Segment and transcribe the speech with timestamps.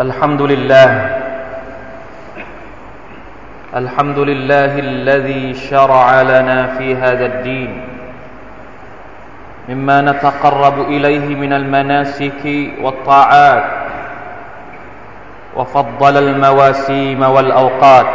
[0.00, 1.20] الحمد لله.
[3.76, 7.84] الحمد لله الذي شرع لنا في هذا الدين.
[9.68, 12.44] مما نتقرب إليه من المناسك
[12.80, 13.64] والطاعات.
[15.56, 18.06] وفضل المواسيم والأوقات.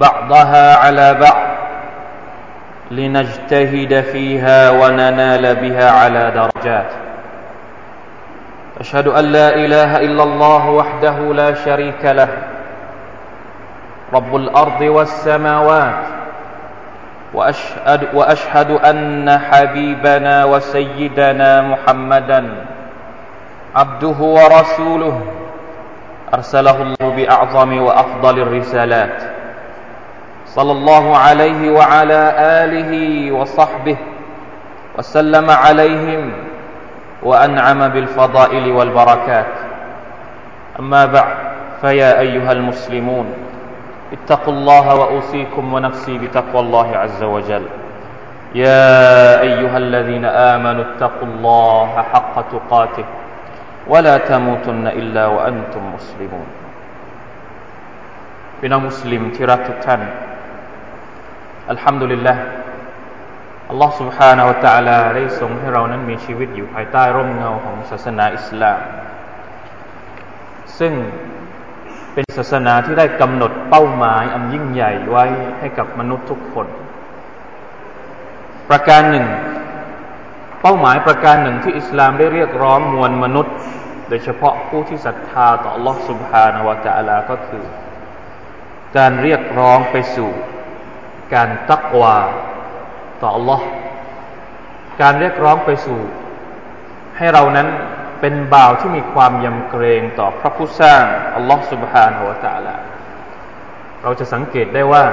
[0.00, 1.42] بعضها على بعض.
[2.90, 6.99] لنجتهد فيها وننال بها على درجات.
[8.80, 12.28] أشهد أن لا إله إلا الله وحده لا شريك له.
[14.14, 16.04] رب الأرض والسماوات.
[17.34, 22.64] وأشهد, وأشهد أن حبيبنا وسيدنا محمدا
[23.76, 25.20] عبده ورسوله.
[26.34, 29.22] أرسله الله بأعظم وأفضل الرسالات.
[30.46, 32.92] صلى الله عليه وعلى آله
[33.32, 33.96] وصحبه
[34.98, 36.49] وسلم عليهم.
[37.23, 39.53] وأنعم بالفضائل والبركات
[40.79, 41.35] أما بعد
[41.81, 43.25] فيا أيها المسلمون
[44.13, 47.65] اتقوا الله وأوصيكم ونفسي بتقوى الله عز وجل
[48.55, 53.05] يا أيها الذين آمنوا اتقوا الله حق تقاته
[53.87, 56.47] ولا تموتن إلا وأنتم مسلمون
[58.59, 60.01] พี่น้องมุสลิมที่รักทุกท่าน
[61.69, 62.33] อัลฮัมดุลิลละ
[63.69, 68.79] อัลลอฮ์ سبحانه และ تعالى ได้ทรงให้เรานั้นมีชีวิตอยู่ภายใต้ร่มเงาของศาสนาอิสลาม
[70.79, 70.93] ซึ่ง
[72.13, 75.25] เป็นศาสนาที่ได้กำหนดเป้าหมายอันยิ่งใหญ่ไว้
[75.59, 76.67] ให้กับมนุษย์ทุกคน
[78.69, 79.27] ประการหนึ่ง
[80.61, 83.55] เป้าหมายประการหนึ่งที่อิสลามได้เรียกร้องมวลมนุษย์
[84.09, 87.63] โดยเฉพาะผู้ที่ศรัทธาต่อ Allah سبحانه และ تعالى ก็คือ
[88.97, 90.29] การเรียกร้องไปสู่
[91.33, 92.15] การตักวา
[93.20, 93.60] ต่อ Allah
[95.00, 96.00] การเรียกร้องไปสู่
[97.16, 97.68] ให้เรานั้น
[98.20, 101.02] เป็นบ่าวที่มีความยำเกรงต่อพระผู้สร้าง
[101.38, 102.76] Allah Subhanahu wa Taala
[104.02, 105.04] เราจะสังเกตได้ว่า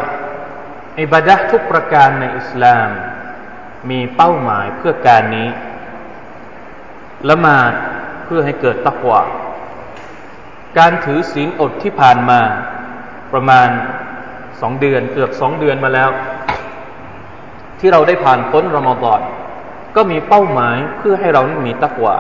[1.00, 2.90] อิบาดะทุกประการในอิสลาม
[3.90, 5.50] มีเป้าหมายเพื่อการนี้
[7.30, 7.74] ละหมาด
[8.26, 9.22] เพื่อให้เกิดตักวา
[10.78, 12.42] การถือศีลอดที่ผ่านมา
[13.34, 13.70] ประมาณ
[14.62, 16.10] สองเดือนเกือบสองเดือนมาแล้ว
[17.81, 19.21] ที่เราได้ผ่านพ้นรอมฎอน
[19.97, 22.17] ก็มีเป้าหมายเพื่อให้เรานั้นมีตักวา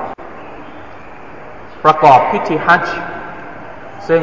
[1.84, 2.96] ประกอบพิธีฮัจจ์
[4.08, 4.22] ซึ่ง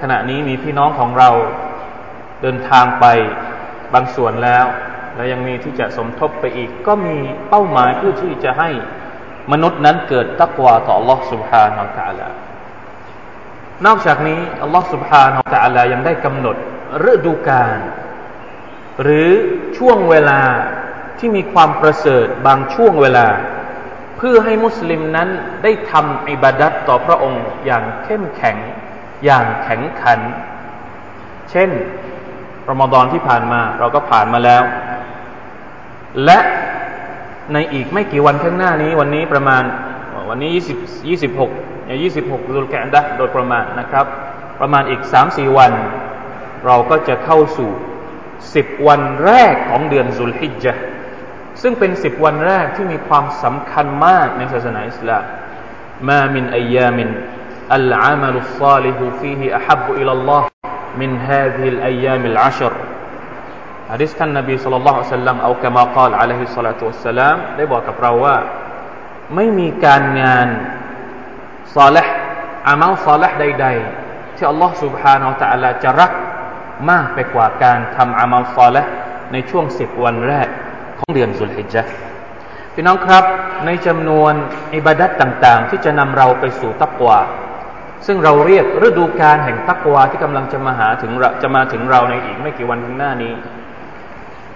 [0.00, 1.30] ขณะนี้มีพี่น้องของเรา
[2.42, 3.06] เดินทางไป
[3.94, 4.64] บางส่วนแล้ว
[5.16, 7.16] และยังมีที่จะสมทบไปอีก ก็มี
[7.48, 8.70] เป้าหมายเพื่อที่จะให้
[9.52, 12.28] มนุษย์นั้นเกิดตักวาต่อ Allah سبحانه และ تعالى
[13.86, 16.56] นอกจากนี้ Allah سبحانه และ تعالى ยังได้กำหนด
[17.10, 17.78] ฤดูกาล
[19.01, 19.29] หรือ
[19.77, 20.41] ช่วงเวลา
[21.19, 23.27] ที่มีความประเสริฐบางช่วงเวลา
[24.17, 25.29] เพื่อให้มุสลิมนั้น
[25.63, 28.57] ได้ทำอิบาดัตต่อพระองค์อย่างเข้มแข็ง
[29.25, 30.19] อย่างแข็งขัน
[31.51, 31.69] เช่น
[32.69, 34.63] รอมฎอนที่ผ่านมาเราก็ผ่านมาแล้ว
[36.25, 36.39] และ
[37.53, 39.63] ในอีกไม่กี่วันข้างหน้านี้ วันนี้ประมาณ
[40.29, 44.05] วันนี้ 20 26อย่าง26 ซุลเกาะอ์ดะฮ์โดยประมาณนะครับ
[44.59, 45.71] ประมาณอีก 3-4 วัน
[46.65, 47.69] เราก็จะเข้าสู่
[48.54, 50.82] สิบวันแรกของเดือนซุลฮิจจ์
[51.62, 55.24] ซึ่งเป็นสิบวันแรกที่มีความสำคัญมากในศาสนาอิสลาม
[56.08, 57.08] มามินอายามิน
[57.74, 60.48] อัลอามัลุศาลิฮุฟีฮิอฮับอิลลอฮ์
[61.00, 62.74] มินฮาซิลอายามิลอัชร
[63.92, 68.36] ฮะดิษท่านนบีสุลต่านละอัลสัลลัมเอากามากล่าวอะลัยฮิสซาลาตุวัสสลามได้บอกกับเราว่า
[69.34, 70.48] ไม่มีการงาน
[71.76, 72.14] ซาลห์
[72.68, 76.12] อามัลซาลห์ใดๆที่อัลลอฮ์ سبحانه และ تعالى จะรัก
[76.89, 78.83] มากไปกว่าการทำอามัลซอละ
[79.33, 80.47] ในช่วงสิบวันแรก
[80.99, 81.83] ของเดือนสุลฮิจญะ
[82.73, 83.23] พี่น้องครับ
[83.65, 84.33] ในจำนวน
[84.75, 87.19] อิบาดัตต่าง ๆ ที่จะนำเราไปสู่ตักวา
[88.05, 91.11] ซึ่งเราเรียกฤดูการแห่งตักวาที่กำลังจะมาหาถึง
[91.41, 93.33] จะมาถึงเราในอีกไม่กี่วันข้างหน้านี้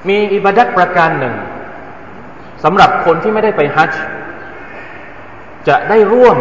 [0.07, 1.35] มีอิบาดัตประการหนึ่ง
[2.63, 4.01] สำหรับคนที่ไม่ได้ไปฮัจจ์
[5.67, 6.37] จะได้ร่วม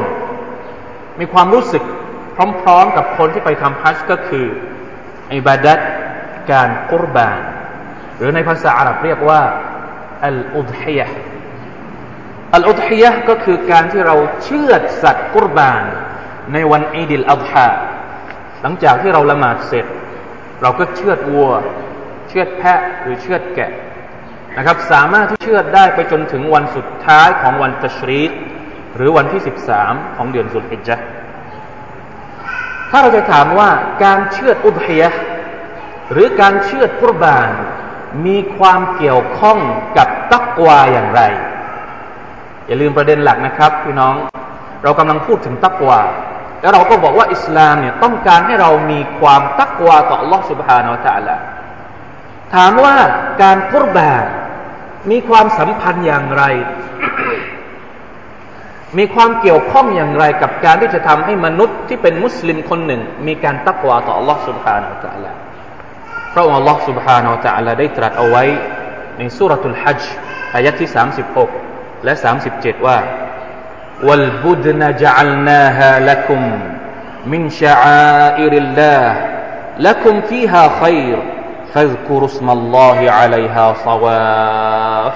[1.20, 1.82] มีความรู้สึก
[2.62, 4.46] พร้อม ๆ กับคนที่ไปทำฮัจจ์ก็คือ
[5.34, 5.80] อิบาดัต
[6.52, 7.40] การกุรบาน
[8.18, 9.42] หรือในภาษาอาหรับเรียกว่า
[10.26, 11.08] อัลอุดฮิยะ
[12.54, 15.82] อัลอุดฮิยะก็คือการที่เราเชื่อสัตว์กุรบาน
[16.52, 17.68] ในวันอีดิลอัลฮา
[18.62, 19.86] หลังจากที่เราละหมาดเสร็จ
[20.62, 21.50] เราก็เชือดวัว
[22.28, 23.70] เชือดแพะหรือเชือดแกะ
[24.56, 28.30] นะครับสามารถที่เชือดได้ไปจนถึงวันสุดท้ายของวันตัชรีด
[28.96, 30.96] หรือวันที่สิบสามของเดือนสุลฮิจญะ
[32.89, 33.69] ถ้าเราจะถามว่า
[34.03, 35.09] การเชื่ออุดฮียะ
[36.11, 37.49] หรือการเชื่อกุรบาน
[38.25, 39.59] มีความเกี่ยวข้อง
[39.97, 41.21] กับตักวาอย่างไร
[42.67, 44.15] อย่าลืมประเด็นหลักนะครับพี่น้อง
[44.83, 45.99] เรากำลังพูดถึงตักวา
[46.61, 51.35] แล้วเราก็บอกว่าอิสลามเนี่ยต้องการให้เรามีความตักวาต่อ Allah سبحانه และ تعالى
[52.53, 52.95] ถามว่า
[53.41, 54.25] การกุรบาน
[55.11, 56.43] มีความสัมพันธ์อย่างไร
[58.97, 65.31] มีความเกี่ยวข้องอย่างไรกับการที่จะทำให้มนุษย์ที่เป็นมุสลิมคนหนึ่ง มีการตักวาต่อ Allah سبحانه และ تعالى
[66.33, 68.43] พระองค์ Allah سبحانه และ تعالى ได้ตรัสเอาไว้
[69.17, 70.13] ในสุรทูลฮัจญ์
[70.55, 70.89] อายะที่
[71.47, 72.13] 36และ
[72.49, 72.97] 37ว่า
[74.07, 76.41] والبدن جعلناها لكم
[77.31, 79.07] من شعائر الله
[79.79, 81.17] لكم فيها خير
[81.73, 85.15] فاذكروا اسم الله عليها صواف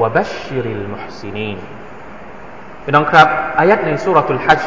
[0.00, 1.58] วะบัชชิริลมุฮซินีน
[2.84, 4.60] พี่น้องครับอายัดในสุรทูลฮัจ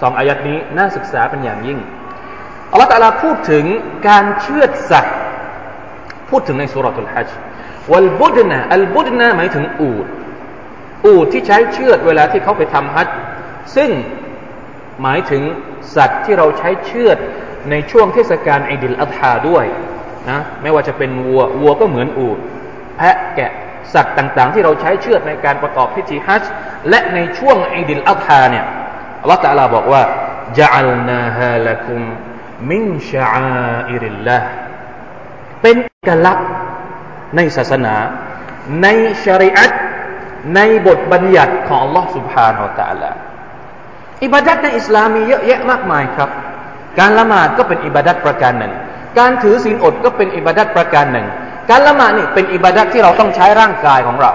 [0.00, 1.78] สองอายัดนี้น่าศึกษาเป็นอย่างยิ่ง
[2.72, 3.64] อัลลอฮฺตาลาพูดถึง
[4.08, 5.16] การเชือดสัตว์
[6.30, 7.28] พูดถึงในซูเราะตุลฮัจ
[7.92, 10.06] ญ์ والبدن البدن หมายถึงอูด
[11.06, 13.08] อูดที่ใช้เชือดเวลาที่เขาไปทำฮัจ
[13.76, 13.90] ซึ่ง
[15.02, 15.42] หมายถึง
[15.96, 17.18] สัตว์ที่เราใช้เชือด
[17.70, 19.64] ในช่วงเทศกาลอีดิลอัฎฮาด้วย
[20.30, 22.38] นะไม่ว่าจะเป็นวัววัวก็เหมือนอูด
[22.96, 23.52] แพะแกะ
[23.93, 26.51] สัตว์ต่างๆ ที่เราใช้เชือดในการประกอบพิธีฮัจญ์
[26.89, 28.65] และในช่วงอิดิลอัฐาเนี่ย
[29.21, 30.03] อัลลอฮฺตะลาบอกว่า
[30.59, 32.01] จัลนาฮาลักุม
[32.71, 33.27] มินชา
[33.89, 34.39] อิริลลา
[35.61, 35.77] เป็น
[36.07, 36.49] กลักษณ์
[37.35, 37.95] ในศาสนา
[38.83, 38.87] ใน
[39.25, 39.71] ชริอัต
[40.55, 43.11] ในบทบัญญัติของ Allah سبحانه และ تعالى
[44.23, 46.29] อิบาดัตในอิสลามมีเยอะแยะมากมายครับ
[46.99, 48.73] การละหมาดก็เป็นอิบาดัตประการหนึ่ง
[49.19, 51.27] การถือศีลอดก็เป็นอิบาดัตประการหนึ่ง
[51.69, 54.31] การละหมาดนี่เป็นอิบาดัตที่เราต้องใช้ร่างกายของเรา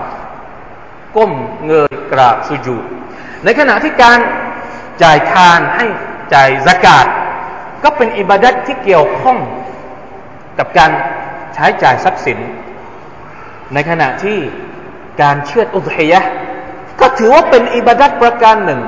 [1.16, 1.32] ก้ม
[1.66, 2.84] เงยกราบสุญูด
[3.44, 4.19] ในขณะที่การ
[5.02, 5.87] จ่ายทานให้
[6.34, 7.06] จ่ายสกาด
[7.84, 9.38] ก็เป็นอิบาดัตที่เกี่ยวข้อง
[10.58, 10.90] กับการ
[11.54, 12.38] ใช้จ่ายทรัพย์สิน
[13.75, 14.38] ในขณะที่
[15.22, 16.20] การเชื่ออุทยะ
[17.00, 18.81] ก็ถือว่าเป็นอิบาดัตประการหนึ่ง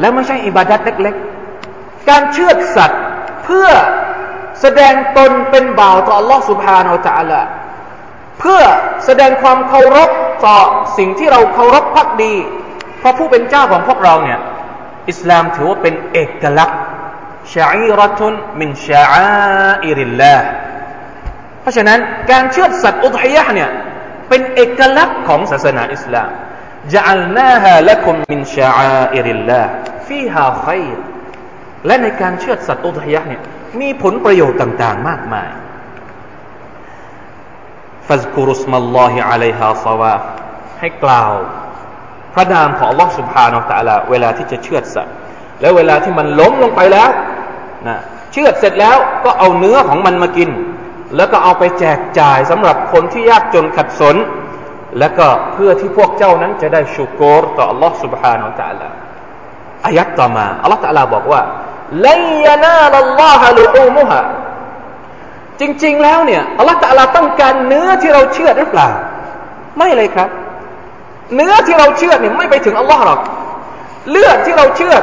[0.00, 3.02] และไม่ใช่อิบาดัตเล็กๆ การเชื่อสัตว์
[3.44, 3.68] เพื่อ
[4.60, 7.42] แสดงตนเป็นบ่าวต่อ Allah سبحانه และ تعالى
[8.38, 8.62] เพื่อ
[9.04, 10.10] แสดงความเคารพ
[10.46, 10.58] ต่อ
[10.98, 12.34] สิ่งที่เราเคารพพักดี
[12.98, 14.38] เพราะผู้เป็นเจ้าของพวกเราเนี่ย
[15.10, 16.80] อิสลามถือว่าเป็นเอกลักษณ์
[17.52, 19.04] ชาอิรตุนมินชา
[19.84, 20.48] อิริลลาห์
[21.60, 21.98] เพราะฉะนั้น
[22.30, 23.70] การเชื่อสัตว์อุทยะเนี่ย
[24.28, 26.30] เป็นเอกลักษณ์ของศาสนาอิสลาม
[26.90, 29.66] جعلناها لكم من شعائر الله
[30.08, 30.96] فيها خير
[31.86, 33.42] และในการเชื่อสัตว์อุทยะเนี่ย
[33.80, 35.48] มีผลประโยชน์ต่างๆ มากมาย
[38.08, 40.14] ฟัซกุรุสมัลลอฮิอะลัยฮาซาวา
[40.80, 41.32] ให้กล่าว
[42.34, 45.14] พระนามของ Allah سبحانه และ تعالى เวลาที่จะเชื่อสัตว์
[45.60, 47.10] แล้วเวลาที่มันล้มลงไปแล้ว
[47.88, 47.98] นะ
[48.32, 50.50] เชื่อเสร็จแล้วก็เอาเนื้อของมันมากิน
[51.16, 54.16] แล้วก็เอาไปแจกจ่ายสำหรับคนที่ยากจนขัดสน
[54.98, 58.88] และก็เพื่อที่พวกเจ้านั้นจะได้ชุกรต่อ Allah سبحانه และ تعالى
[59.86, 61.40] อายัดต่อมา Allah تعالى บอกว่า
[62.06, 64.20] ลัยยานาลัลลอฮะลุอูมุฮะ
[65.60, 68.88] จริงๆแล้วเนี่ย Allah تعالى ต้องการเนื้อที่เราเชื่อหรือเปล่า
[69.78, 70.28] ไม่เลยครับ
[71.34, 73.20] เนื้อที่เราเชื่อเนี่ยไม่ไปถึง Allah หรอก
[74.10, 74.94] เลือดที่เราเชื่อ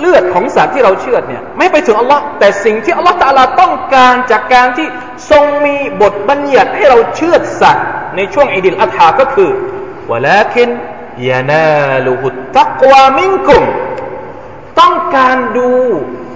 [0.00, 4.88] เลือดของสัตว์ที่เราเชื่อเนี่ยไม่ไปถึงอัลลอฮ์แต่สิ่งที่อัลลอฮ์ตาลาต้องการจากการที่
[5.30, 9.50] ทรงมีบทบัญญัติให้เราเชื่อสัตว์ในช่วงอิดิลอัฐาก็คือ
[10.10, 10.68] วะลาคิน
[11.28, 13.62] ยานาลูหุตตักวามิงกุม
[14.80, 15.70] ต้องการดู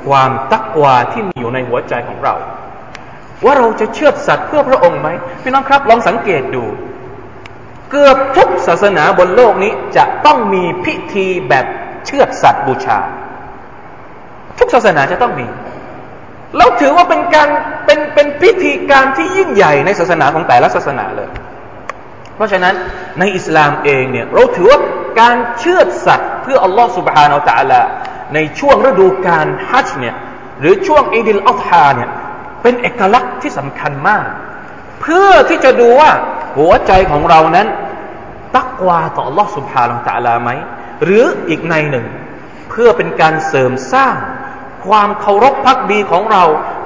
[0.07, 2.35] ความตักวาที่มีอยู่ในหัวใจของเรา
[3.46, 5.10] ว่าเราจะเชื่อสัตว์เพื่อพระองค์ไหม
[5.42, 6.64] พี่น้องครับลองสังเกตดู
[7.92, 11.66] เกือบทุกศาสนาบนโลกนี้จะต้องมีพิธีแบบ
[12.06, 13.00] เชื่อสัตว์บูชา
[14.60, 15.48] ทุกศาสนาจะต้องมี
[16.58, 17.50] แล้วถือว่าเป็นการ
[17.86, 21.30] เป็นเป็นพิธีการที่ยิ่งใหญ่ในศาสนาของแต่ละศาสนาเลย
[22.36, 22.76] เพราะฉะนั้น
[23.20, 24.80] ในอิสลามเองเนี่ยเราถือว่า
[25.22, 27.82] การเชือดสัตว์เพื่ออัลลอฮฺ سبحانه وتعالى
[28.34, 30.16] ในช่วงฤดูการฮัจญ์เนี่ย
[30.60, 32.10] หรือช่วงอีดิลอัฎฮาเนี่ย
[32.63, 34.27] เป็นเอกลักษณ์ที่สำคัญมาก
[35.01, 36.11] เพื่อที่จะดูว่า
[36.57, 37.69] หัวใจของเรานั้น
[38.55, 40.51] ตักวาต่อ Allah سبحانه และ تعالى ไหม
[41.05, 42.07] หรืออีกในหนึ่ง
[42.71, 44.17] เพื่อเป็นการเสริมสร้าง
[44.87, 46.45] ความเคารพพักดีของเรา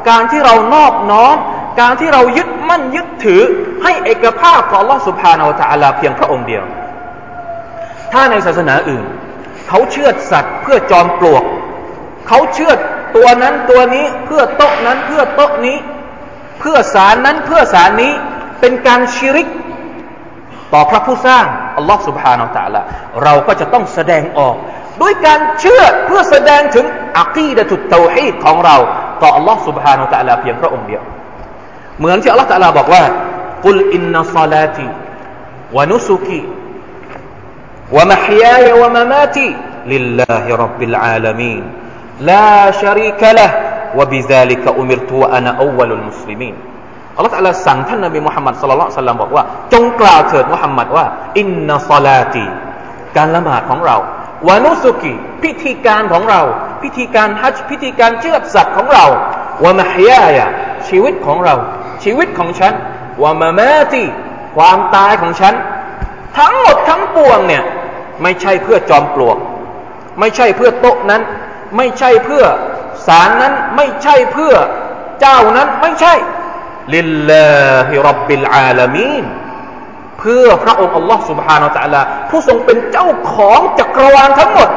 [0.08, 1.36] การที่เรานอบน้อม
[1.80, 3.42] การที่เรายึดมั่นยึดถือ
[3.82, 6.64] ให้เอกภาพของ Allah سبحانه และ تعالى เพียงพระองค์เดียว
[8.12, 9.04] ถ้าในศาสนาอื่น
[9.68, 11.44] เขาเชื่อสัตว์เพื่อจอมปลวก
[12.28, 12.72] เขาเชื่อ
[13.16, 15.76] ตัวนั้นตัวนี้เพื่อโต๊ะนั้นเพื่อโต๊ะนี้
[16.60, 18.12] เพื่อสารนั้นเพื่อสารนี้
[18.60, 19.48] เป็นการชิริก
[20.72, 21.44] ต่อพระผู้สร้าง
[21.76, 22.80] อัลลอฮ์ سبحانه และ تعالى
[23.22, 24.56] เราก็จะต้องแสดงออก
[25.02, 26.86] ด้วยการเชื่อเพื่อแสดงถึง
[27.18, 28.76] อักีดะตุตเตาฮีดของเรา
[29.22, 31.02] ต่ออัลลอฮ์ سبحانه และ تعالى เพียงพระองค์เดียว
[31.98, 33.02] เหมือนที่อัลลอฮ์ تعالى บอกว่า
[33.64, 34.86] กุลอินนัศลาตี
[35.76, 36.40] วะนุสุกี
[37.96, 39.46] วะมะฮิยายะวะมะมาตี
[39.92, 41.62] ลิลลาฮิรับบิลอาลามีน
[42.20, 43.50] لا شريك له
[43.98, 46.54] وبذلك أمرت وأنا أول المسلمين
[47.18, 51.04] อัลลอฮฺตะลาสั่งท่านนบีมุฮัมมัดสุลลัลสัลลัมบอกว่าจงกล่าวเถิดมุฮัมมัดว่า
[51.38, 52.44] อินนัสลาตี
[53.16, 53.96] การละหมาดของเรา
[54.48, 56.40] วานุสุกีพิธีการของเรา
[56.82, 59.04] พิธีการฮัจพิธีการเชือดสัตว์ของเรา
[59.64, 60.46] วามะฮยายะ
[60.88, 61.54] ชีวิตของเรา
[62.04, 62.72] ชีวิตของฉัน
[63.22, 64.02] วามะมาตี
[64.56, 65.54] ความตายของฉัน
[66.38, 67.64] ทั้งหมดทั้งปวงเนี่ย
[68.22, 69.36] ไม่ใช่เพื่อจอมปลวก
[70.20, 71.22] ไม่ใช่เพื่อโต๊ะนั้น
[71.76, 72.44] ไม่ใช่เพื่อ
[73.06, 74.54] สารนั้นไม่ใช่เพื่อ
[75.20, 76.14] เจ้านั้นไม่ใช่
[76.94, 77.48] ลิลลา
[77.88, 79.24] ฮิรับบิลอาลามีน
[80.18, 84.70] เพื่อพระองค์อัลลอฮ์ سبحانه และ تعالى ผู้ทรงเป็นเจ้าของจักรวาลทั้งหมด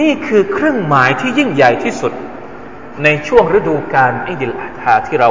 [0.00, 2.12] นี่คือเครื่องหมายที่ยิ่งใหญ่ที่สุด
[3.04, 5.30] ในช่วงฤดูกาลอิดิลอาฮาที่เรา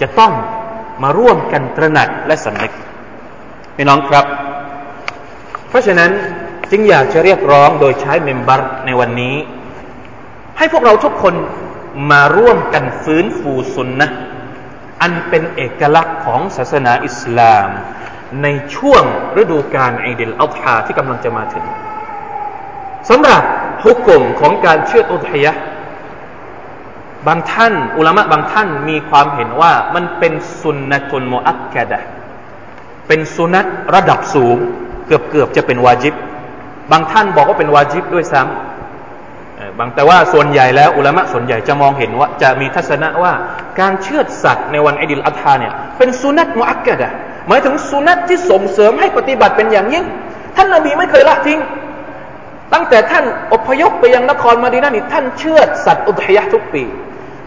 [0.00, 0.32] จะต้อง
[1.02, 2.72] มาร่วมกันตระหนักและสำนึก
[3.76, 4.26] พี่น้องครับ
[5.68, 6.10] เพราะฉะนั้น
[6.71, 9.35] จึงอยากจะเรียกร้องโดยใช้เมมเบอร์ในวันนี้
[10.57, 11.33] ให้พวกเราทุกคน
[12.11, 14.07] มาร่วมกันฟื้นฟูสุนนะฮ์
[15.01, 17.69] อันเป็นเอกลักษณ์ของศาสนาอิสลาม
[18.43, 19.03] ในช่วง
[19.41, 21.65] ฤดูกาลอิดิลอัลฮาที่กำลังจะมาถึง
[23.09, 23.43] สำหรับ
[23.83, 25.51] ฮุกกลมของการเชื่ออุทยะ
[27.27, 31.99] บางท่าน อุลามะบางท่านมีความเห็นว่ามันเป็นสุนนะตุนโมอักกะดะ
[33.07, 34.57] เป็นสุนัตระดับสูง
[35.07, 36.13] เกือบเกือบจะเป็นวาจิบ
[36.91, 43.33] บางท่านบอกว่าเป็นวาจิบด้วยซ้ำบางแต่ว่าส่วนใหญ่แล้วอุลามะส่วนใหญ่จะมองเห็นว่าจะมีทัศนะว่า
[43.79, 47.09] การเชือดสัตว์ในวันอิดิลอัฐาเนี่ยเป็นสุนัตมุอักกะดะ
[47.47, 50.05] หมายถึงสุนัตที่ส่งเสริมให้ปฏิบัติเป็นอย่างยิ่ง
[50.55, 51.59] ท่านนบีไม่เคยละทิ้ง
[52.73, 56.83] ตั้งแต่ท่านอพยพไปยังนครมาดีนานี่ท่านเชือดสัตว์อุทยะทุกปี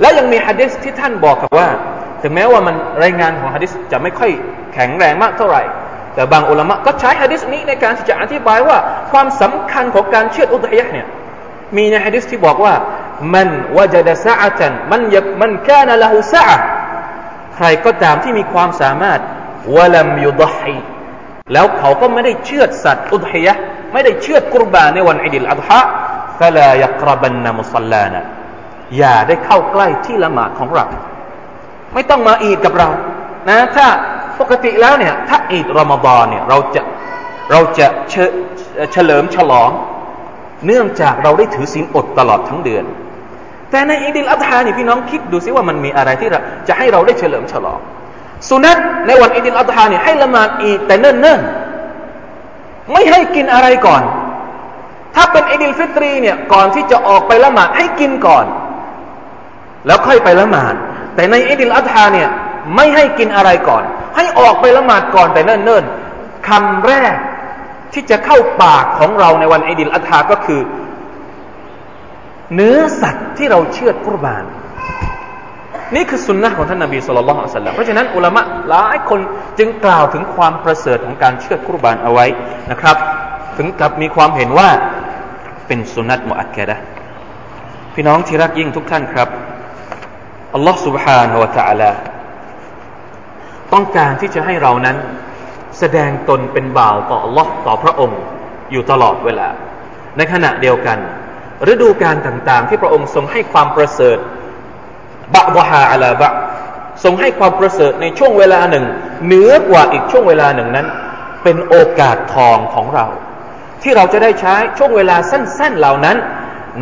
[0.01, 1.69] และยังมีฮะดิษที่ท่านบอกว่า
[2.23, 4.31] ถึงแม้ว่ามันรายงานของฮะดิษจะไม่ค่อย
[4.75, 5.63] แข็งแรงมากเท่าไหร่
[6.15, 8.79] แต่บางอุลามะก็ใช้ฮะดิษนี้ในการที่จะอธิบายว่า
[9.11, 11.07] ความสำคัญของการเชื่ออุทยะเนี่ย
[11.77, 12.75] มีในฮะดิษที่บอกว่า
[13.35, 16.47] มันวจดะซะอันมันยมันแค่นละหุสะ
[17.55, 19.21] ใครก็ตามที่มีความสามารถ
[19.77, 20.79] วะลัมยุดฮี
[21.53, 23.55] แล้วเขาก็ไม่ได้เชื่อสัตว์อุทยะ
[23.93, 25.81] ไม่ได้เชื่อกุรบานในวันอิดิลอัฎฮะ
[26.39, 28.23] ฟลายักรบันนมุสลานะ
[28.99, 30.87] อย่าได้เข้าใกล้ที่ละหมาดของเรา
[31.95, 32.89] ไม่ต้องมาอีดกับเรา
[33.49, 33.87] นะ ถ้า
[34.41, 36.83] ปกติแล้วเนี่ยถ้าอีดรอมฎอนเนี่ยเราจะ
[37.51, 37.87] เราจะ
[38.93, 39.71] เฉลิมฉลอง
[40.67, 42.85] เนื่องจากเราได้ถือศีลอดตลอดทั้งเดือน
[43.71, 46.29] แต่ในอีดิลอัฎฮานี่พี่น้องคิดดูซิว่ามันมีอะไรที่
[46.69, 47.79] จะให้เราได้เฉลิมฉลอง
[48.49, 54.03] สุนัตในวันอีดิลอัฎฮาเนี่ยให้ละหมาดอีดแต่เนิ่นๆไม่ให้กินอะไรก่อน
[55.15, 58.47] ถ้าเป็นอีดิลฟิตรีเนี่ยก่อนที่จะออกไปละหมาดให้กินก่อน
[59.87, 60.75] แล้วค่อยไปละหมาด
[61.15, 62.29] แต่ในอีดิลอัฎฮาเนี่ย
[62.77, 63.85] ไม่ให้กินอะไรก่อน
[64.16, 67.14] ให้ออกไปละหมาดก่อนแต่เนิ่นๆคำแรก
[67.94, 70.62] ที่จะเข้าปากของเราในวันอิดิลอัฐาก็คือ
[72.56, 74.44] เนื้อสัตว์ที่เราเชื่อกุรบาน
[75.96, 79.20] นี่คือสุนนะของท่านนาบีสุลต่านสัลลัมเพราะฉะนั้นอุลามะหลายคน
[79.60, 82.26] จึงกล่าวถึงความประเสริฐของการเชื่อกุรบานเอาไว้
[82.72, 82.98] นะครับ
[83.58, 84.70] ถึงกับมีความเห็นว่า
[85.68, 86.76] เป็นสุนัตมุอักกะดะ
[87.94, 89.30] พี่น้องที่รักยิ่งทุกท่านครับ
[90.56, 91.92] อัลลอฮ์ سبحانه และ تعالى
[93.73, 94.97] ต้องการที่จะให้เรานั้น
[95.79, 98.21] แสดงตนเป็นบ่าวต่อ Allah ต่อพระองค์
[98.73, 99.49] อยู่ตลอดเวลา
[100.17, 100.99] ในขณะเดียวกัน
[101.73, 104.19] ฤดูการต่างๆ ที่พระองค์ทรงให้ความประเสริฐ
[105.35, 106.31] บะบฮาอัลาบะ
[107.05, 108.85] ทรงให้ความประเสริฐในช่วงเวลาหนึ่ง
[109.25, 110.87] เหนือกว่าอีกช่วงเวลาหนึ่งนั้น
[111.43, 113.07] เป็นโอกาสทองของเรา
[113.83, 116.17] ที่เราจะได้ใช้ช่วงเวลาสั้น ๆเหล่านั้น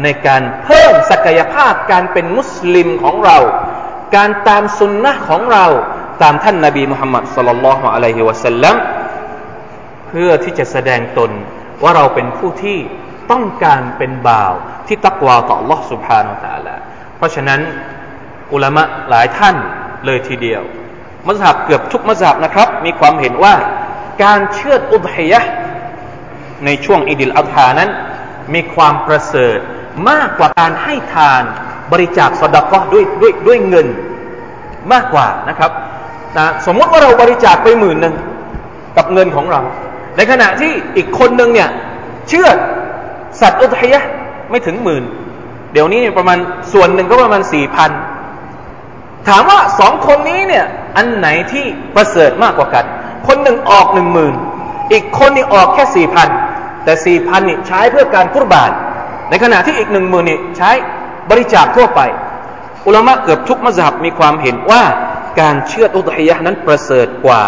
[0.03, 3.39] ในการเพิ่มศักยภาพการเป็นมุสลิมของเรา
[4.17, 5.67] การตามสุนนะของเรา
[6.22, 8.76] ตามท่านนาบีมุฮัมมัดสุลลัลลอฮุอะลัยฮิวะสัลลัม
[10.08, 11.32] เพื่อที่จะแสดงตน
[11.84, 12.78] ว่าเราเป็นผู้ที่
[13.32, 14.54] ต้องการเป็นบ่าว
[14.88, 16.76] ที่ตักวาต่อ Allah سبحانه และ تعالى
[17.18, 17.62] เพราะฉะนั้น
[18.54, 19.56] อุลามะหลายท่าน
[20.06, 20.62] เลยทีเดียว
[21.28, 23.56] มัสฮับเกือบทุกมัสฮับนะครับ มีความเห็นว่า
[24.24, 25.42] การเชื่ออุดฮิยะ
[26.66, 27.90] ในช่วงอิดิลอัลฮานั้น
[28.54, 29.60] มีความประเสริฐ
[30.10, 31.44] มากกว่าการให้ทาน
[31.92, 33.88] บริจาคสดาก็ด้วยด้วยด้วยเงิน
[34.94, 35.72] มากกว่านะครับ
[36.37, 38.15] นะสมมติว่าเราบริจาคไปหมื่นหนึ่ง
[38.97, 39.61] กับเงินของเรา
[40.17, 41.69] ในขณะที่อีกคนหนึ่งเนี่ย
[42.29, 42.49] เชื่อ
[43.41, 44.01] สัตว์อุทยะ
[44.51, 45.05] ไม่ถึงหมื่น
[45.73, 46.39] เดี๋ยวนี้ประมาณ
[46.73, 47.91] ส่วนหนึ่งก็ประมาณสี่พัน
[49.29, 50.65] ถามว่าสองคนนี้เนี่ย
[50.97, 52.85] อันไหนที่ประเสริฐมากกว่ากัน
[53.27, 54.35] คนหนึ่งออกหนึ่งหมื่น
[54.93, 56.29] อีกคนนี่ออกแค่สี่พัน
[56.85, 58.71] แต่สี่พันนี่ใช้เพื่อการกุรบาน
[59.31, 60.71] ในขณะที่อีกหนึ่งหมื่นนี่ใช้
[61.31, 62.01] บริจาคทั่วไป
[62.87, 64.83] อุลามะเกือบทุกมัสยิดมีความเห็นว่า
[65.41, 67.43] การเชื่ออุตฮิยะนั้นประเสริฐกว่า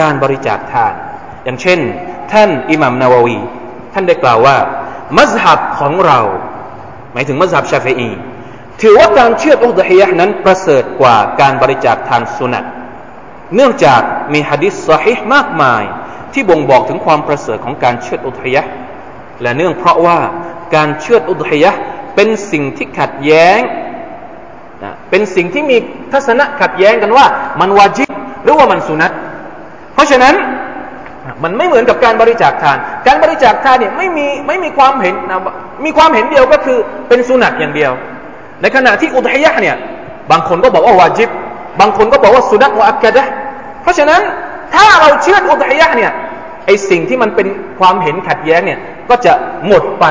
[0.00, 0.92] การบริจาคทาน
[1.44, 1.80] อย่างเช่น
[2.32, 3.38] ท่านอิหมัมนาววี
[3.92, 4.56] ท่านได้กล่าวว่า
[5.16, 6.20] มัสยิดของเรา
[7.12, 8.10] หมายถึงมัสยิดชาฟี
[8.82, 12.64] ถือว่าการเชื่ออุตฮิยะนั้นประเสริฐกว่าการบริจาคทานสุนัต
[13.54, 14.00] เนื่องจาก
[14.32, 15.82] มีฮะดิษสฮิห์มากมาย
[16.32, 18.62] ที่บ่งบอกถึงความประเสริฐของการเชื่ออุตฮิยะ
[19.42, 20.18] และเนื่องเพราะว่า
[20.74, 21.72] การเชื่ออุตฮิยะ
[22.14, 23.58] เป็นสิ่งที่ขัดแย้ง
[24.84, 25.76] นะเป็นสิ่งที่มี
[26.12, 27.26] ทัศนะขัดแย้งกันว่า
[27.60, 28.10] มันวาจิบ
[28.44, 29.12] หรือว่ามันสุนัต
[29.94, 30.34] เพราะฉะนั้น
[31.42, 35.38] มันไม่เหมือนกับการบริจาคทาน การบริจาคทานเนี่ยไม่มีไม่มีความเห็นนะ
[35.84, 37.92] มีความเห็นเดียวก็คือเป็นสุนัตอย่างเดียว
[38.62, 39.76] ในขณะที่อุทัยะเนี่ย
[40.30, 41.30] บางคนก็บอกว่าวาจิบ
[41.80, 43.24] บางคนก็บอกว่าสุนัตวะอักกะดะ
[43.82, 44.20] เพราะฉะนั้น
[44.74, 46.12] ถ้าเราเชื่ออุทัยะเนี่ย
[46.66, 47.46] ไอสิ่งที่มันเป็น
[47.80, 48.78] ความเห็นขัดแย้งเนี่ย
[49.10, 49.32] ก็จะ
[49.66, 50.04] หมดไป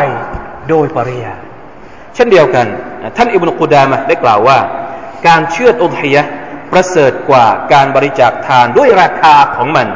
[0.69, 1.46] โดยปริยาย
[2.17, 2.67] เช่นเดียวกัน
[3.17, 4.57] ท่านอิบนุกุดามะได้กล่าวว่า
[5.27, 6.23] การเชื่ออุทัยะ
[6.71, 9.87] ประเสริฐกว่าการบริจาคทานด้วยราคาของมัน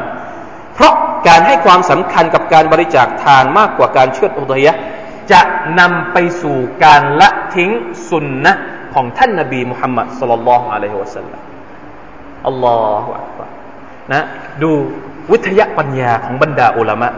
[0.74, 0.94] เพราะ
[1.28, 4.72] การให้ความสำคัญกับการบริจาคทานมากกว่าการเชื่ออุทัยะ
[5.32, 5.40] จะ
[5.80, 7.70] นำไปสู่การละทิ้ง
[8.08, 8.52] สุนนะ
[8.94, 11.42] ของท่านนบีมุฮัมมัดสุลลัลลอฮุอะลัยฮิวะสัลลัม
[12.46, 13.50] อัลลอฮฺอักบาร
[14.12, 14.22] นะ
[14.62, 14.70] ดู
[15.32, 17.08] วิทยาปัญญาของบรรดาอุลามะ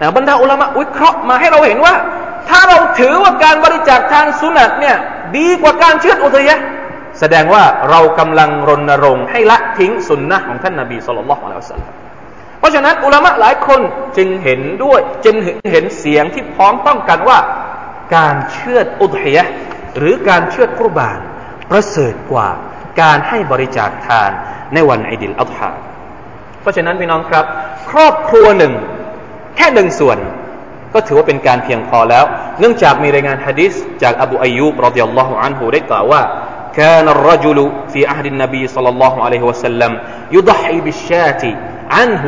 [0.00, 1.94] นะบรรดาอุลามะวิเคราะห์มาให้เราเห็นว่า
[2.48, 4.96] ถ้าเราถือว่าการบริจาคทานสุนัตเนี่ย
[5.36, 6.56] ดีกว่าการเชื่ออุทยะ
[7.20, 11.80] แสดงว่าเรากำลังรณรงค์ให้ละทิ้งสุนนะของท่านนาบีสุลต่านละอัลลอฮฺ
[12.58, 13.80] เพราะฉะนั้นอุลามะหลายคน
[14.16, 15.36] จึงเห็นด้วยจึง
[15.70, 17.38] เห็นเสียงที่พ้องต้องกันว่า
[18.16, 19.44] การเชื่ออุทยะ
[19.98, 21.18] หรือการเชื่อกุรบาน
[21.70, 22.48] ประเสริฐกว่า
[23.02, 24.30] การให้บริจาคทาน
[24.74, 25.70] ในวันอิดิลอัลฮา
[26.60, 27.44] เพราะฉะนั้นพี่น้องครับ
[27.90, 28.72] ครอบครัวหนึ่ง
[29.56, 30.18] แค่หนึ่งส่วน
[30.93, 32.25] ก็ถือว่าเป็นการเพียงพอแล้ว
[32.59, 36.21] เนื่องจากมีรายงานฮะดิษจากอบูอายุบรดิยัลลอฮุอันฮูได้กล่าวว่า
[36.81, 37.59] كان الرجل
[37.93, 39.91] في عهد النبي صلى الله عليه وسلم
[40.31, 41.43] يضحي بالشاة
[41.89, 42.23] عنه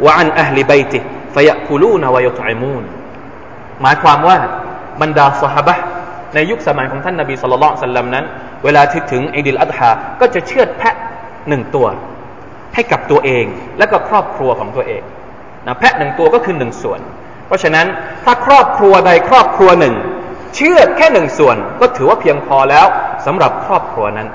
[0.00, 1.02] وعن أهل بيته
[1.34, 2.84] فيأكلون ويطعمون
[3.82, 4.38] หมายความว่า
[5.02, 5.74] บรรดาสหบะ
[6.34, 8.24] ในยุคสมัยของท่านนบีสุลต่านสัลลัมนั้น
[8.64, 10.94] เวลาที่ถึงอิดิลอัตฮาก็จะเชือดแพะ
[11.48, 11.86] หนึ่งตัว
[12.74, 13.44] ให้กับตัวเอง
[13.78, 15.02] และก็ครอบครัวของตัวเอง
[15.66, 17.00] นะแพะหนึ่งตัวก็คือหนึ่งส่วน
[17.50, 17.86] เพราะฉะนั้น
[18.24, 19.94] ถ้าครอบครัวใดครอบครัวหนึ่ง
[20.54, 22.86] เชื่อแค่หนึ่งส่วน ก็ถือว่าเพียงพอแล้ว
[23.26, 24.28] สำหรับครอบครัวนั้น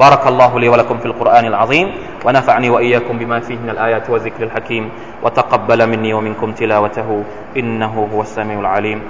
[0.00, 1.86] بارك الله لي ولكم في القرآن العظيم
[2.24, 4.90] ونفعني وإياكم بما فيه من الآيات والذكر الحكيم
[5.22, 7.24] وتقبل مني ومنكم تلاوته
[7.56, 9.02] إنه هو السميع العليم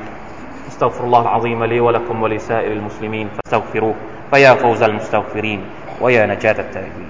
[0.68, 3.94] استغفر الله العظيم لي ولكم ولسائر المسلمين فاستغفروه
[4.30, 5.60] فيا فوز المستغفرين
[6.00, 7.09] ويا نجاة التائبين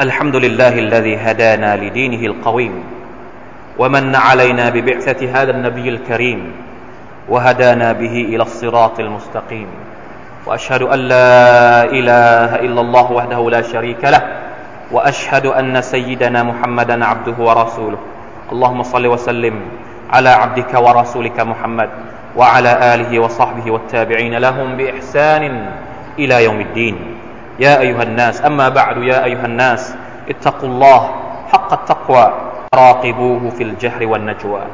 [0.00, 2.84] الحمد لله الذي هدانا لدينه القويم
[3.78, 6.52] ومن علينا ببعثة هذا النبي الكريم
[7.28, 9.66] وهدانا به إلى الصراط المستقيم.
[10.46, 14.22] وأشهد أن لا إله إلا الله وحده لا شريك له
[14.92, 17.98] وأشهد أن سيدنا محمدا عبده ورسوله.
[18.52, 19.60] اللهم صل وسلم
[20.12, 21.90] على عبدك ورسولك محمد
[22.36, 25.72] وعلى آله وصحبه والتابعين لهم بإحسان
[26.18, 27.15] إلى يوم الدين.
[27.59, 29.81] يا أيها الناس أما بعد يا أيها الناس
[30.29, 31.01] اتقوا الله
[31.51, 32.25] حق التقوى
[32.75, 34.65] راقبوه في الجهر والنجوى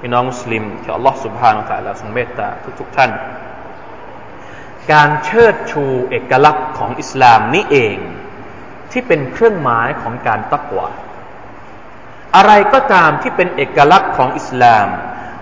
[0.00, 2.48] พี่น้องมุสลิมที่อัลลอฮ์ سبحانه และ تعالى ทรงเมตตา
[2.80, 3.10] ทุกๆท่าน
[4.92, 7.96] การเชิดชูเอกลักษณ์ของอิสลามนี้เอง
[8.92, 10.88] ที่เป็นเครื่องหมายของการตักวา
[12.36, 14.88] อะไรก็ตามที่เป็นเอกลักษณ์ของอิสลาม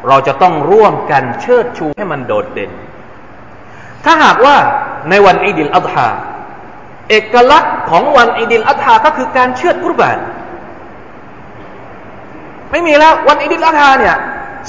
[0.09, 2.72] เราจะต้องร่วมกันเชิดชูให้มันโดดเด่น
[4.05, 4.57] ถ้าหากว่า
[5.11, 6.09] ในวันอีดิลอัฎฮา
[7.12, 10.17] เอกลักษณ์ของวันอีดิลอัฎฮาก็คือการเชือดกุรบาน
[12.71, 14.15] ไม่มีแล้ววันอีดิลอัฎฮาเนี่ย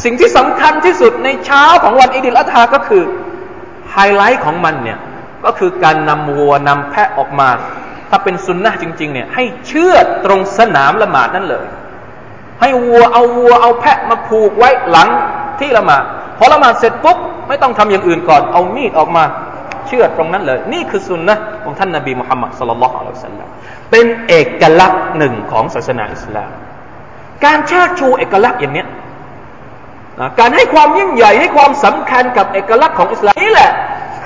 [0.05, 3.02] สิ่งที่สำคัญที่สุดในเช้าของวันอีดิลอัฎฮาก็คือ
[3.92, 4.98] ไฮไลท์ของมันเนี่ย
[5.44, 7.48] ก็คือการนำวัวนำแพะออกมา
[8.11, 11.66] ถ้าเป็นสุนนะฮ์จริงๆเนี่ยให้เชือดตรงสนามละหมาดนั่นเลย
[12.61, 15.09] ให้วัวเอาวัวเอาแพะมาผูกไว้หลัง
[15.61, 16.02] ที่ละหมาด
[16.38, 19.24] พอละหมาดเสร็จปุ๊บไม่ต้องทำอย่างอื่นก่อนเอามีดออกมา
[19.91, 23.47] ชื่อตรงนั้นเลย นี่คือสุนนะของท่านนาบีมุฮัมมัดสุลลัลลอฮุอะลัยฮิสัลลัม
[23.91, 26.51] เป็นเอกลักษณ์หนึ่งของศาสนาอิสลาม
[27.45, 28.86] การเชิดชูเอกลักษณ์อย่างนี้
[30.39, 33.71] การให้ความยิ่งใหญ่ให้ความสำคัญกับเอกลักษณ์ของอิสลามนี่แหละ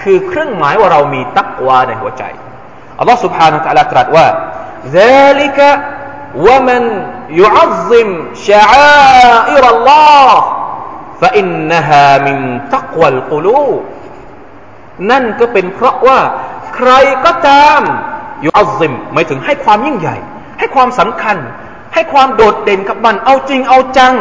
[0.01, 2.23] คือเครื่องหมายว่าเรามีตักวาในหัวใจ
[2.99, 4.27] อัลลอฮ์ سبحانه และ تعالى ตรัสว่า
[4.99, 5.60] ذلك
[6.47, 6.84] ومن
[7.41, 8.10] يعظم
[8.47, 10.27] شعائر الله
[11.21, 12.38] فإنها من
[12.75, 13.82] تقوى القلوب
[15.11, 16.18] นั่นก็เป็นเพราะว่า
[16.76, 16.90] ใคร
[17.24, 17.80] ก็ตาม
[18.40, 20.16] อยู่อัลซิมหมายถึงให้ความยิ่งใหญ่
[20.59, 21.37] ให้ความสำคัญ
[21.94, 24.14] ให้ความโดดเด่นกับมันเอาจริงเอาจัง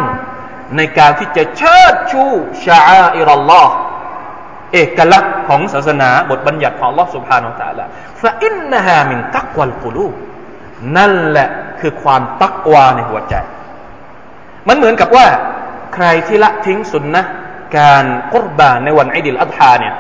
[0.78, 2.24] ในการที่จะเชิดชู
[2.66, 2.80] ชา
[3.16, 3.74] อิรัลลอฮ์
[4.74, 7.86] เอกลักษณ์ของศาสนาบทบัญญัติของลอสุภาโนตะละ
[8.22, 10.08] ฟะอินนะฮามินตักวัลกุลู
[10.98, 13.36] นั่นแหละคือความตักวาในหัวใจ
[14.68, 15.28] มันเหมือนกับว่า
[15.96, 17.22] ใครที่ละทิ้งสุนนะ
[17.78, 19.94] การกุรบานในวันอิดิลอัฎฮาเนี่ย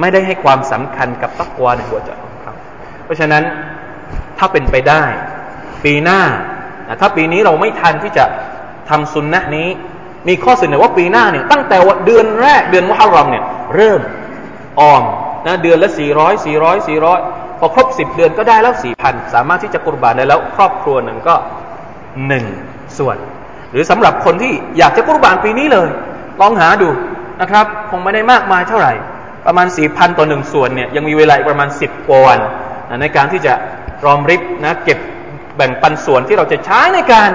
[0.00, 2.54] ไม่ได้ให้ความสำคัญกับตักวาในหัวใจของเขา
[3.04, 3.42] เพราะฉะนั้น
[4.38, 5.04] ถ้าเป็นไปได้
[5.84, 6.20] ปีหน้า
[7.00, 8.24] ถ้าปีนี้เราไม่ทันที่จะ
[8.90, 9.68] ทำสุนนะนี้
[10.28, 11.76] มีข้อเสนอว่าปีหน้าเนี่ยตั้งแต่
[12.06, 13.44] เดือนแรกเดือนมุฮัรรอมเนี่ย
[13.76, 14.00] เริ่ม
[14.80, 15.02] ออม
[15.46, 17.18] นะเดือนละสี่ร้อยสี่ร้อยสี่ร้อย
[17.58, 21.34] พอครบสิบเดือนก็ได้แล้วสี่พันสามารถที่จะกุรบานได้แล้วครอบครัวหนึ่งก็
[22.28, 22.44] หนึ่ง
[22.98, 23.16] ส่วน
[23.72, 25.88] หรือสำหรับคนที่อยากจะกุรบานปีนี้เลย
[26.40, 26.88] ลองหาดู
[27.40, 28.92] นะครับ คงไม่ได้มากมายเท่าไหร่
[29.46, 32.40] ประมาณสี่พันต่อหนึ่งส่วนเนี่ยยังมีเวลาอีกประมาณสิบกว่าวัน
[33.00, 33.54] ในการที่จะ
[34.04, 34.98] รอมริบนะเก็บ
[35.56, 37.30] แบ่งปันส่วนที่เราจะใช้ในการ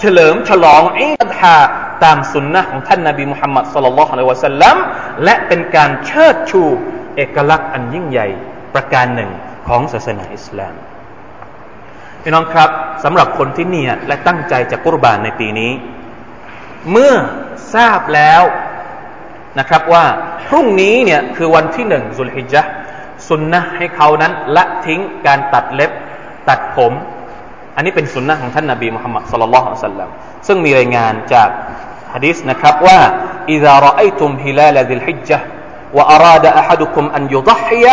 [0.00, 1.56] เฉลิมฉลองอิดฮา
[2.04, 4.76] ตามสุนนะของท่านนาบีมุฮัมมัดสุลลัลลอฮุอะลัยวะสัลลัม
[5.24, 6.62] และเป็นการเชิดชู
[7.16, 8.28] เอกลักษณ์อันยิ่งใหญ่
[8.74, 9.30] ประการหนึ่ง
[9.68, 10.74] ของศาสนาอิสลาม
[12.22, 12.70] พี่น้องครับ
[13.04, 15.72] สำหรับคนที่เนียและตั้งใจจะกุรบานในปีนี้
[16.90, 17.14] เมื่อ
[17.74, 18.42] ทราบแล้ว
[19.58, 20.04] นะครับว่า
[20.49, 22.69] พรุ่งนี้เนี่ยคือวันที่หนึ่งสุลฮิจ์
[23.29, 25.91] สุนนะให้เขานั้นละทิ้งการตัดเล็บ
[26.49, 26.93] ตัดผม
[27.75, 30.09] อันนี้เป็นสุนนะของท่านนาบีมุฮัมมัดสุลลัลลอฮุอะลัยฮิสัลลัม
[30.47, 31.49] ซึ่งมีรายงานจาก
[32.13, 32.99] ฮะดีษนะครับว่า
[33.55, 35.39] إذا رأيتم هلال ذي الحجة
[35.93, 37.85] وأراد أحدكم أن يضحي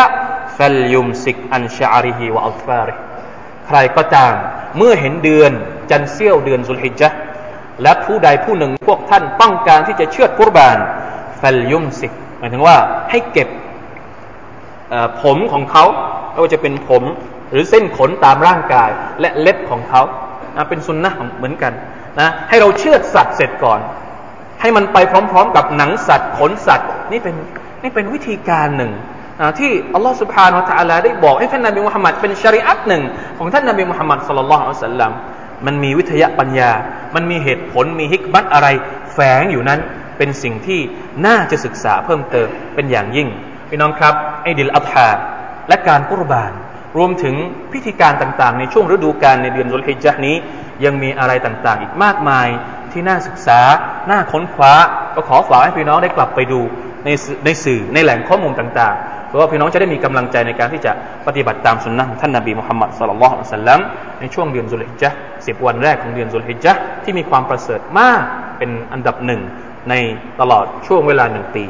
[0.59, 2.97] فليمسك عن شعره وأظفاره
[3.67, 4.35] ใครก็ตาม
[4.77, 5.53] เมื่อเห็นเดือน
[5.91, 7.17] จันเสี้ยวเดือนสุลฮิจ์
[7.83, 10.79] และผู้ใดผู้หนึ่งพวกท่านต้องการที่จะเชือดกุรบาน
[11.41, 12.76] ฟัลยุมสิก หมายถึงว่า
[13.10, 13.48] ให้เก็บ
[15.24, 15.86] ผมของเขา
[16.32, 17.04] ไม่ว่าจะเป็นผม
[17.52, 18.90] หรือเส้นขนตามร่างกาย
[19.22, 20.02] และเล็บของเขา
[20.70, 21.74] เป็นสุนนะเหมือนกัน
[22.20, 23.80] นะให้เราเชือดสัตว์เสร็จก่อน
[24.62, 27.36] ให้มันไปพร้อม ๆ กับหนังสัตว์ขนสัตว์ นี่เป็น
[27.84, 28.92] นี่เป็นวิธีการหนึ่ง
[29.58, 33.04] ที่อัลลอฮฺสุบฮานาอัลลอฮได้บอกให้ท่านนบีมุฮัมมัดเป็นชริอัตหนึ่ง
[33.38, 35.12] ของท่านนบีมุฮัมมัดสุลลัลลอัลสัลลัม
[35.66, 36.72] มันมีวิทยาปัญญา
[37.16, 38.68] มันมีเหตุผลมีฮิกบัตอะไร
[39.14, 39.80] แฝงอยู่นั้น
[40.18, 40.80] เป็นสิ่งที่
[41.26, 43.28] น่าจะศึกษาเพิ่มเติมเป็นอย่างยิ่ง
[43.70, 45.10] พี่น้องครับไอดิลอัฮา
[45.70, 46.52] และการกุรบาน
[46.98, 47.36] รวมถึง
[47.74, 50.36] พิธีการต่างๆ ในช่วงฤดูกาลในเดือนรุลฮิจญ์นี้
[50.86, 52.48] ยังมีอะไรต่างๆ อีกมากมาย
[52.92, 53.60] ที่น่าศึกษา
[54.10, 54.74] น่าค้นคว้า
[55.16, 56.62] ก็ขอฝากให้พี่น้องได้กลับไปดู
[57.06, 57.10] ใน
[57.46, 60.92] ในสื่อในแหล่งข้อมูลต่างๆ เพราะว่าพี่น้องจะได้มีกำลังใจในการที่จะ
[61.28, 63.80] ปฏิบัติตามสุนนะท่านนบีมุฮัมมัดสุลลัลลอฮุอะลัยฮิสัลลัม
[64.20, 68.22] ในช่วงเดือนรุลฮิจญ์สิบวันแรกของเดือนรุลฮิจญ์ที่มีความประเสริฐมาก
[68.58, 69.42] เป็นอันดับหนึ่ง
[69.89, 69.95] ใน
[70.41, 71.65] ตลอดช่วงเวลาหนึ่งปี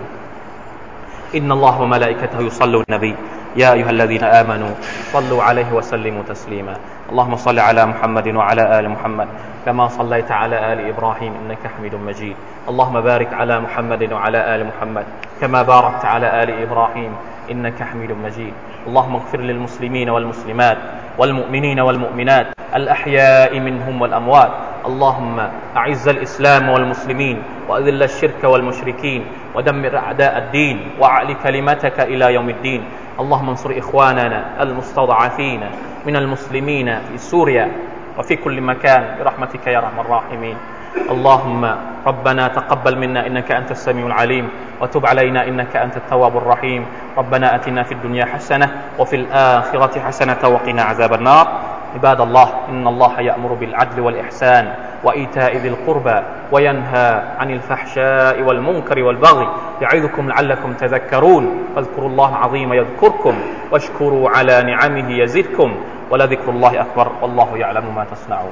[1.39, 3.15] إن الله وملائكته يصلون النبي
[3.57, 4.73] يا أيها الذين آمنوا
[5.13, 6.75] صلوا عليه وسلموا تسليما
[7.11, 9.29] اللهم صل على محمد وعلى آل محمد
[9.65, 12.37] كما صليت على آل إبراهيم إنك حميد مجيد
[12.69, 15.05] اللهم بارك على محمد وعلى آل محمد
[15.41, 17.13] كما باركت على آل إبراهيم
[17.51, 18.55] إنك حميد مجيد
[18.87, 20.79] اللهم اغفر للمسلمين والمسلمات
[21.19, 24.51] والمؤمنين والمؤمنات الأحياء منهم والأموات
[24.88, 25.40] اللهم
[25.78, 32.82] أعز الإسلام والمسلمين وأذل الشرك والمشركين ودمر أعداء الدين وأعل كلمتك إلى يوم الدين.
[33.20, 35.62] اللهم انصر إخواننا المستضعفين
[36.06, 37.72] من المسلمين في سوريا
[38.18, 40.58] وفي كل مكان برحمتك يا رحم الراحمين.
[41.12, 41.76] اللهم
[42.08, 44.50] ربنا تقبل منا إنك أنت السميع العليم
[44.82, 46.86] وتب علينا إنك أنت التواب الرحيم.
[47.18, 48.68] ربنا آتنا في الدنيا حسنة
[49.00, 51.48] وفي الآخرة حسنة وقنا عذاب النار.
[51.96, 56.18] عباد الله إن الله يأمر بالعدل والإحسان وإيتاء ذي القربى
[56.52, 59.48] وينهى عن الفحشاء والمنكر والبغي
[59.82, 61.44] يعظكم لعلكم تذكرون.
[61.76, 63.36] فاذكروا الله العظيم يذكركم
[63.72, 65.76] واشكروا على نعمه يزدكم.
[66.12, 68.52] ولذكر الله أكبر والله يعلم ما تصنعون.